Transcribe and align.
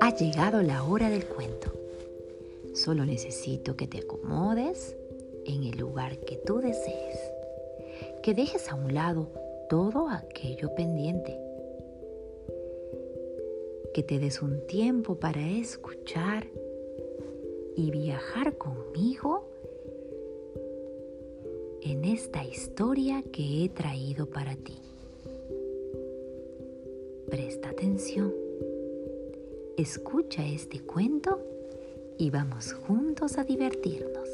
Ha 0.00 0.14
llegado 0.14 0.62
la 0.62 0.84
hora 0.84 1.08
del 1.08 1.24
cuento. 1.24 1.72
Solo 2.74 3.06
necesito 3.06 3.76
que 3.76 3.86
te 3.86 3.98
acomodes 3.98 4.96
en 5.46 5.64
el 5.64 5.78
lugar 5.78 6.18
que 6.18 6.36
tú 6.36 6.60
desees, 6.60 7.18
que 8.22 8.34
dejes 8.34 8.70
a 8.70 8.74
un 8.74 8.92
lado 8.92 9.28
todo 9.70 10.08
aquello 10.08 10.74
pendiente, 10.74 11.38
que 13.94 14.02
te 14.02 14.18
des 14.18 14.42
un 14.42 14.66
tiempo 14.66 15.14
para 15.14 15.40
escuchar 15.40 16.46
y 17.76 17.90
viajar 17.90 18.58
conmigo 18.58 19.48
en 21.80 22.04
esta 22.04 22.44
historia 22.44 23.22
que 23.32 23.64
he 23.64 23.68
traído 23.68 24.26
para 24.26 24.56
ti. 24.56 24.78
Presta 27.34 27.70
atención. 27.70 28.32
Escucha 29.76 30.46
este 30.46 30.78
cuento 30.78 31.40
y 32.16 32.30
vamos 32.30 32.72
juntos 32.72 33.38
a 33.38 33.42
divertirnos. 33.42 34.28